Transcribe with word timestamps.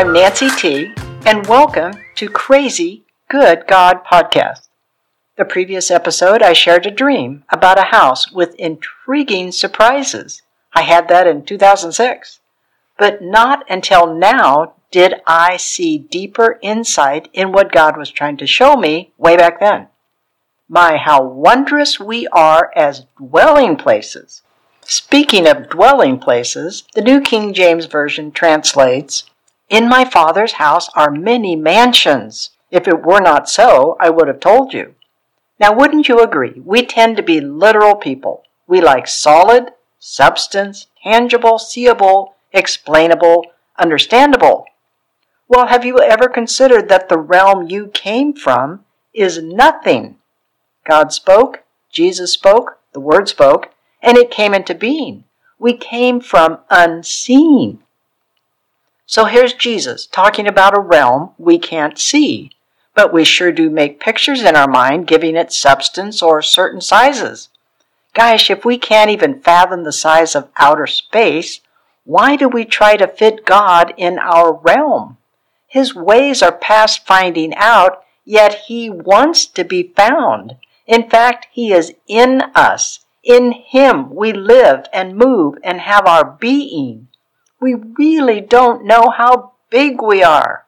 I'm 0.00 0.14
Nancy 0.14 0.48
T, 0.48 0.94
and 1.26 1.46
welcome 1.46 1.92
to 2.14 2.30
Crazy 2.30 3.04
Good 3.28 3.66
God 3.66 4.02
Podcast. 4.02 4.68
The 5.36 5.44
previous 5.44 5.90
episode, 5.90 6.40
I 6.40 6.54
shared 6.54 6.86
a 6.86 6.90
dream 6.90 7.44
about 7.50 7.78
a 7.78 7.90
house 7.92 8.32
with 8.32 8.54
intriguing 8.54 9.52
surprises. 9.52 10.40
I 10.72 10.84
had 10.84 11.08
that 11.08 11.26
in 11.26 11.44
2006. 11.44 12.40
But 12.98 13.20
not 13.20 13.66
until 13.68 14.14
now 14.14 14.72
did 14.90 15.16
I 15.26 15.58
see 15.58 15.98
deeper 15.98 16.58
insight 16.62 17.28
in 17.34 17.52
what 17.52 17.70
God 17.70 17.98
was 17.98 18.10
trying 18.10 18.38
to 18.38 18.46
show 18.46 18.76
me 18.76 19.12
way 19.18 19.36
back 19.36 19.60
then. 19.60 19.88
My, 20.66 20.96
how 20.96 21.22
wondrous 21.22 22.00
we 22.00 22.26
are 22.28 22.72
as 22.74 23.04
dwelling 23.18 23.76
places. 23.76 24.40
Speaking 24.80 25.46
of 25.46 25.68
dwelling 25.68 26.18
places, 26.18 26.84
the 26.94 27.02
New 27.02 27.20
King 27.20 27.52
James 27.52 27.84
Version 27.84 28.32
translates, 28.32 29.24
In 29.70 29.88
my 29.88 30.04
Father's 30.04 30.54
house 30.54 30.90
are 30.96 31.12
many 31.12 31.54
mansions. 31.54 32.50
If 32.72 32.88
it 32.88 33.04
were 33.04 33.20
not 33.20 33.48
so, 33.48 33.96
I 34.00 34.10
would 34.10 34.26
have 34.26 34.40
told 34.40 34.74
you. 34.74 34.96
Now, 35.60 35.72
wouldn't 35.72 36.08
you 36.08 36.18
agree? 36.18 36.60
We 36.64 36.84
tend 36.84 37.16
to 37.16 37.22
be 37.22 37.40
literal 37.40 37.94
people. 37.94 38.42
We 38.66 38.80
like 38.80 39.06
solid, 39.06 39.70
substance, 40.00 40.88
tangible, 41.04 41.60
seeable, 41.60 42.34
explainable, 42.52 43.46
understandable. 43.78 44.64
Well, 45.46 45.68
have 45.68 45.84
you 45.84 46.00
ever 46.00 46.28
considered 46.28 46.88
that 46.88 47.08
the 47.08 47.18
realm 47.18 47.70
you 47.70 47.88
came 47.88 48.32
from 48.32 48.84
is 49.14 49.40
nothing? 49.40 50.16
God 50.88 51.12
spoke, 51.12 51.62
Jesus 51.92 52.32
spoke, 52.32 52.78
the 52.92 53.00
Word 53.00 53.28
spoke, 53.28 53.70
and 54.02 54.16
it 54.16 54.32
came 54.32 54.52
into 54.52 54.74
being. 54.74 55.24
We 55.60 55.74
came 55.74 56.20
from 56.20 56.58
unseen. 56.70 57.84
So 59.10 59.24
here's 59.24 59.54
Jesus 59.54 60.06
talking 60.06 60.46
about 60.46 60.78
a 60.78 60.80
realm 60.80 61.30
we 61.36 61.58
can't 61.58 61.98
see, 61.98 62.52
but 62.94 63.12
we 63.12 63.24
sure 63.24 63.50
do 63.50 63.68
make 63.68 63.98
pictures 63.98 64.44
in 64.44 64.54
our 64.54 64.68
mind 64.68 65.08
giving 65.08 65.34
it 65.34 65.52
substance 65.52 66.22
or 66.22 66.40
certain 66.42 66.80
sizes. 66.80 67.48
Gosh, 68.14 68.52
if 68.52 68.64
we 68.64 68.78
can't 68.78 69.10
even 69.10 69.40
fathom 69.40 69.82
the 69.82 69.90
size 69.90 70.36
of 70.36 70.48
outer 70.54 70.86
space, 70.86 71.58
why 72.04 72.36
do 72.36 72.48
we 72.48 72.64
try 72.64 72.96
to 72.98 73.08
fit 73.08 73.44
God 73.44 73.92
in 73.96 74.16
our 74.20 74.52
realm? 74.54 75.16
His 75.66 75.92
ways 75.92 76.40
are 76.40 76.52
past 76.52 77.04
finding 77.04 77.52
out, 77.56 78.04
yet 78.24 78.66
He 78.68 78.88
wants 78.88 79.44
to 79.46 79.64
be 79.64 79.92
found. 79.96 80.54
In 80.86 81.10
fact, 81.10 81.48
He 81.50 81.72
is 81.72 81.94
in 82.06 82.42
us. 82.54 83.00
In 83.24 83.50
Him 83.50 84.14
we 84.14 84.32
live 84.32 84.86
and 84.92 85.16
move 85.16 85.58
and 85.64 85.80
have 85.80 86.06
our 86.06 86.24
being. 86.24 87.08
We 87.60 87.74
really 87.74 88.40
don't 88.40 88.84
know 88.84 89.10
how 89.10 89.52
big 89.70 90.00
we 90.02 90.22
are. 90.22 90.66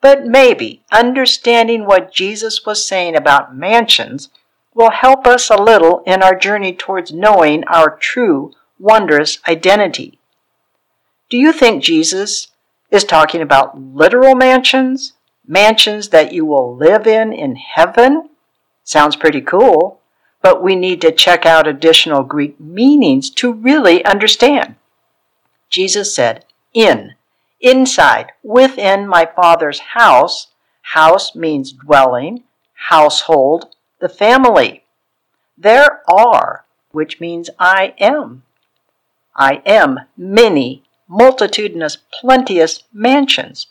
But 0.00 0.26
maybe 0.26 0.82
understanding 0.92 1.86
what 1.86 2.12
Jesus 2.12 2.66
was 2.66 2.84
saying 2.84 3.16
about 3.16 3.56
mansions 3.56 4.30
will 4.74 4.90
help 4.90 5.26
us 5.26 5.48
a 5.50 5.62
little 5.62 6.02
in 6.06 6.22
our 6.22 6.34
journey 6.34 6.74
towards 6.74 7.12
knowing 7.12 7.64
our 7.64 7.96
true, 7.96 8.52
wondrous 8.78 9.38
identity. 9.48 10.18
Do 11.28 11.36
you 11.38 11.52
think 11.52 11.82
Jesus 11.82 12.48
is 12.92 13.04
talking 13.04 13.40
about 13.40 13.80
literal 13.80 14.36
mansions, 14.36 15.14
mansions 15.46 16.10
that 16.10 16.32
you 16.32 16.44
will 16.44 16.76
live 16.76 17.06
in 17.06 17.32
in 17.32 17.56
heaven. 17.56 18.28
Sounds 18.84 19.16
pretty 19.16 19.40
cool, 19.40 20.00
but 20.42 20.62
we 20.62 20.76
need 20.76 21.00
to 21.00 21.10
check 21.10 21.46
out 21.46 21.66
additional 21.66 22.22
Greek 22.22 22.60
meanings 22.60 23.30
to 23.30 23.52
really 23.52 24.04
understand. 24.04 24.76
Jesus 25.72 26.14
said, 26.14 26.44
in, 26.74 27.14
inside, 27.60 28.32
within 28.42 29.08
my 29.08 29.26
Father's 29.26 29.80
house. 29.80 30.48
House 30.82 31.34
means 31.34 31.72
dwelling, 31.72 32.44
household, 32.74 33.74
the 33.98 34.08
family. 34.08 34.84
There 35.56 36.02
are, 36.08 36.66
which 36.90 37.20
means 37.20 37.48
I 37.58 37.94
am. 37.98 38.42
I 39.34 39.62
am 39.64 40.00
many 40.16 40.82
multitudinous, 41.08 41.96
plenteous 42.20 42.82
mansions. 42.92 43.68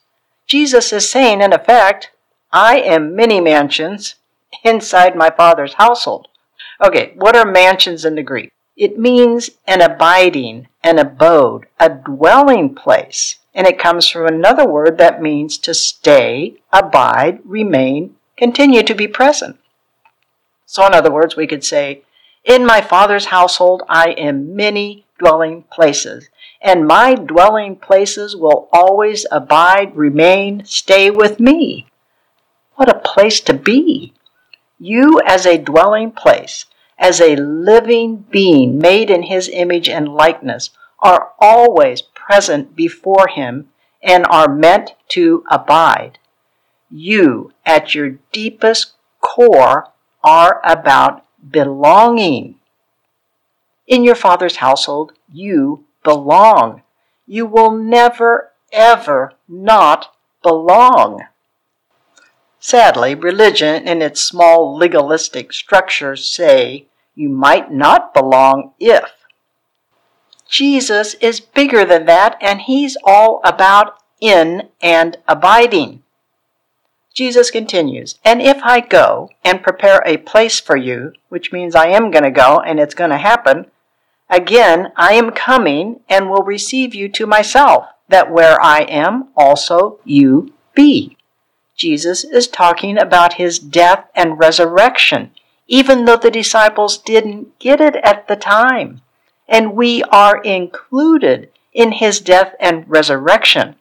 Jesus 0.47 0.91
is 0.91 1.09
saying, 1.09 1.41
in 1.41 1.53
effect, 1.53 2.11
I 2.51 2.79
am 2.79 3.15
many 3.15 3.39
mansions 3.39 4.15
inside 4.63 5.15
my 5.15 5.29
Father's 5.29 5.75
household. 5.75 6.29
Okay, 6.83 7.13
what 7.15 7.35
are 7.35 7.45
mansions 7.45 8.05
in 8.05 8.15
the 8.15 8.23
Greek? 8.23 8.51
It 8.75 8.97
means 8.97 9.51
an 9.67 9.81
abiding, 9.81 10.67
an 10.83 10.99
abode, 10.99 11.67
a 11.79 11.89
dwelling 11.89 12.73
place. 12.75 13.37
And 13.53 13.67
it 13.67 13.79
comes 13.79 14.07
from 14.07 14.27
another 14.27 14.67
word 14.67 14.97
that 14.97 15.21
means 15.21 15.57
to 15.59 15.73
stay, 15.73 16.55
abide, 16.71 17.39
remain, 17.43 18.15
continue 18.37 18.83
to 18.83 18.95
be 18.95 19.07
present. 19.07 19.57
So, 20.65 20.85
in 20.87 20.93
other 20.93 21.11
words, 21.11 21.35
we 21.35 21.47
could 21.47 21.65
say, 21.65 22.03
In 22.45 22.65
my 22.65 22.81
Father's 22.81 23.25
household 23.25 23.83
I 23.89 24.11
am 24.11 24.55
many 24.55 25.05
dwelling 25.19 25.63
places 25.63 26.29
and 26.61 26.85
my 26.85 27.15
dwelling 27.15 27.75
places 27.75 28.35
will 28.35 28.69
always 28.71 29.25
abide, 29.31 29.95
remain, 29.95 30.63
stay 30.65 31.09
with 31.09 31.39
me. 31.39 31.87
What 32.75 32.89
a 32.89 32.99
place 32.99 33.39
to 33.41 33.53
be! 33.53 34.13
You, 34.79 35.19
as 35.25 35.45
a 35.45 35.57
dwelling 35.57 36.11
place, 36.11 36.65
as 37.01 37.19
a 37.19 37.35
living 37.35 38.25
being 38.29 38.77
made 38.77 39.09
in 39.09 39.23
His 39.23 39.49
image 39.51 39.89
and 39.89 40.07
likeness, 40.07 40.69
are 40.99 41.31
always 41.39 42.01
present 42.01 42.75
before 42.75 43.27
Him 43.27 43.69
and 44.03 44.25
are 44.27 44.47
meant 44.47 44.91
to 45.09 45.43
abide. 45.49 46.19
You, 46.91 47.53
at 47.65 47.95
your 47.95 48.19
deepest 48.31 48.93
core, 49.19 49.89
are 50.23 50.61
about 50.63 51.25
belonging. 51.49 52.55
In 53.87 54.03
your 54.03 54.15
Father's 54.15 54.57
household, 54.57 55.13
you 55.31 55.85
belong. 56.03 56.83
You 57.25 57.47
will 57.47 57.71
never, 57.71 58.51
ever 58.71 59.33
not 59.47 60.13
belong. 60.43 61.25
Sadly, 62.59 63.15
religion 63.15 63.87
in 63.87 64.03
its 64.03 64.21
small 64.21 64.77
legalistic 64.77 65.51
structures 65.51 66.29
say 66.29 66.87
you 67.15 67.29
might 67.29 67.71
not 67.71 68.13
belong 68.13 68.73
if. 68.79 69.11
Jesus 70.49 71.13
is 71.15 71.39
bigger 71.39 71.85
than 71.85 72.05
that, 72.05 72.37
and 72.41 72.61
he's 72.61 72.97
all 73.03 73.41
about 73.43 73.97
in 74.19 74.69
and 74.81 75.17
abiding. 75.27 76.03
Jesus 77.13 77.51
continues, 77.51 78.19
And 78.23 78.41
if 78.41 78.57
I 78.63 78.79
go 78.79 79.29
and 79.43 79.63
prepare 79.63 80.01
a 80.05 80.17
place 80.17 80.59
for 80.59 80.77
you, 80.77 81.13
which 81.29 81.51
means 81.51 81.75
I 81.75 81.87
am 81.87 82.11
going 82.11 82.23
to 82.23 82.31
go 82.31 82.59
and 82.59 82.79
it's 82.79 82.95
going 82.95 83.09
to 83.09 83.17
happen, 83.17 83.65
Again, 84.31 84.93
I 84.95 85.13
am 85.13 85.31
coming 85.31 85.99
and 86.07 86.29
will 86.29 86.43
receive 86.43 86.95
you 86.95 87.09
to 87.09 87.27
myself, 87.27 87.87
that 88.07 88.31
where 88.31 88.61
I 88.63 88.83
am, 88.83 89.27
also 89.35 89.99
you 90.05 90.53
be. 90.73 91.17
Jesus 91.75 92.23
is 92.23 92.47
talking 92.47 92.97
about 92.97 93.33
his 93.33 93.59
death 93.59 94.05
and 94.15 94.39
resurrection, 94.39 95.31
even 95.67 96.05
though 96.05 96.17
the 96.17 96.31
disciples 96.31 96.97
didn't 96.97 97.57
get 97.59 97.79
it 97.81 97.95
at 98.03 98.27
the 98.27 98.35
time. 98.35 99.01
And 99.47 99.75
we 99.75 100.03
are 100.03 100.41
included 100.41 101.49
in 101.73 101.93
his 101.93 102.19
death 102.19 102.55
and 102.59 102.89
resurrection. 102.89 103.75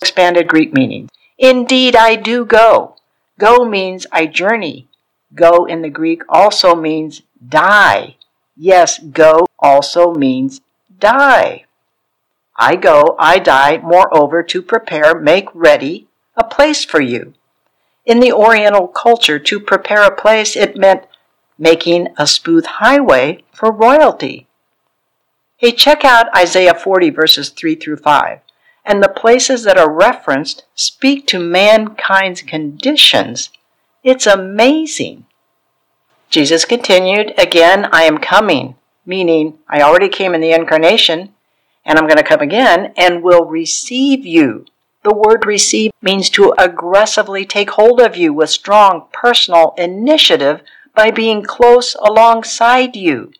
Expanded 0.00 0.48
Greek 0.48 0.72
meaning. 0.72 1.08
Indeed, 1.38 1.96
I 1.96 2.16
do 2.16 2.44
go. 2.44 2.96
Go 3.38 3.64
means 3.64 4.06
I 4.10 4.26
journey. 4.26 4.88
Go 5.34 5.66
in 5.66 5.82
the 5.82 5.90
Greek 5.90 6.22
also 6.28 6.74
means 6.74 7.22
die. 7.46 8.16
Yes, 8.56 8.98
go 8.98 9.46
also 9.58 10.14
means 10.14 10.60
die. 10.98 11.64
I 12.56 12.76
go, 12.76 13.16
I 13.18 13.38
die, 13.38 13.78
moreover, 13.78 14.42
to 14.42 14.62
prepare, 14.62 15.20
make 15.20 15.48
ready 15.52 16.08
a 16.36 16.44
place 16.44 16.84
for 16.84 17.00
you. 17.00 17.34
In 18.06 18.20
the 18.20 18.32
Oriental 18.32 18.86
culture, 18.86 19.40
to 19.40 19.58
prepare 19.58 20.04
a 20.04 20.14
place, 20.14 20.56
it 20.56 20.76
meant 20.76 21.06
making 21.58 22.06
a 22.16 22.26
smooth 22.26 22.64
highway 22.64 23.42
for 23.52 23.72
royalty. 23.72 24.46
Hey, 25.56 25.72
check 25.72 26.04
out 26.04 26.34
Isaiah 26.36 26.74
40, 26.74 27.10
verses 27.10 27.48
3 27.48 27.74
through 27.74 27.96
5. 27.96 28.38
And 28.84 29.02
the 29.02 29.08
places 29.08 29.64
that 29.64 29.76
are 29.76 29.90
referenced 29.90 30.64
speak 30.76 31.26
to 31.26 31.40
mankind's 31.40 32.42
conditions. 32.42 33.50
It's 34.04 34.26
amazing. 34.26 35.26
Jesus 36.30 36.64
continued, 36.64 37.34
Again, 37.36 37.88
I 37.90 38.02
am 38.02 38.18
coming, 38.18 38.76
meaning 39.04 39.58
I 39.68 39.80
already 39.82 40.08
came 40.08 40.32
in 40.32 40.40
the 40.40 40.52
incarnation, 40.52 41.34
and 41.84 41.98
I'm 41.98 42.06
going 42.06 42.18
to 42.18 42.22
come 42.22 42.40
again 42.40 42.92
and 42.96 43.24
will 43.24 43.46
receive 43.46 44.24
you. 44.24 44.66
The 45.06 45.14
word 45.14 45.46
receive 45.46 45.92
means 46.02 46.28
to 46.30 46.52
aggressively 46.58 47.46
take 47.46 47.70
hold 47.70 48.00
of 48.00 48.16
you 48.16 48.32
with 48.32 48.50
strong 48.50 49.06
personal 49.12 49.72
initiative 49.78 50.62
by 50.96 51.12
being 51.12 51.44
close 51.44 51.94
alongside 51.94 52.96
you. 52.96 53.30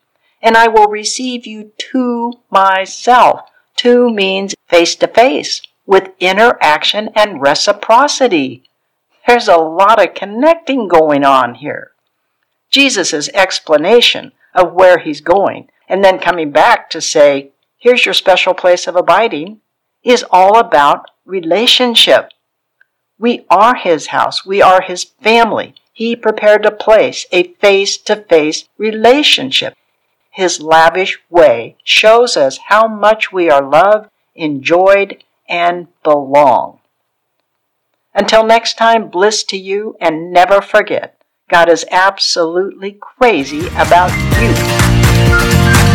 And 0.40 0.56
I 0.56 0.68
will 0.68 0.86
receive 0.86 1.44
you 1.44 1.72
to 1.90 2.34
myself. 2.52 3.50
To 3.78 4.08
means 4.08 4.54
face 4.68 4.94
to 4.94 5.08
face, 5.08 5.60
with 5.86 6.12
interaction 6.20 7.10
and 7.16 7.42
reciprocity. 7.42 8.62
There's 9.26 9.48
a 9.48 9.56
lot 9.56 10.00
of 10.00 10.14
connecting 10.14 10.86
going 10.86 11.24
on 11.24 11.56
here. 11.56 11.90
Jesus' 12.70 13.28
explanation 13.30 14.30
of 14.54 14.72
where 14.72 14.98
he's 14.98 15.20
going 15.20 15.68
and 15.88 16.04
then 16.04 16.20
coming 16.20 16.52
back 16.52 16.88
to 16.90 17.00
say, 17.00 17.50
here's 17.76 18.04
your 18.04 18.14
special 18.14 18.54
place 18.54 18.86
of 18.86 18.94
abiding, 18.94 19.62
is 20.04 20.24
all 20.30 20.60
about 20.60 21.10
relationship. 21.26 22.30
We 23.18 23.44
are 23.50 23.74
his 23.74 24.08
house. 24.08 24.46
We 24.46 24.62
are 24.62 24.82
his 24.82 25.04
family. 25.04 25.74
He 25.92 26.14
prepared 26.14 26.64
a 26.64 26.70
place, 26.70 27.26
a 27.32 27.42
face 27.54 27.96
to 27.98 28.16
face 28.16 28.68
relationship. 28.78 29.74
His 30.30 30.60
lavish 30.60 31.18
way 31.30 31.76
shows 31.82 32.36
us 32.36 32.58
how 32.68 32.86
much 32.86 33.32
we 33.32 33.50
are 33.50 33.62
loved, 33.62 34.10
enjoyed, 34.34 35.24
and 35.48 35.88
belong. 36.02 36.80
Until 38.14 38.44
next 38.44 38.76
time, 38.76 39.08
bliss 39.08 39.44
to 39.44 39.56
you, 39.56 39.96
and 40.00 40.32
never 40.32 40.60
forget 40.60 41.16
God 41.48 41.68
is 41.68 41.86
absolutely 41.90 42.98
crazy 43.00 43.68
about 43.68 44.10
you. 44.40 45.85